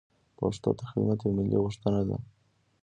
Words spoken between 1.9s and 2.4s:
ده.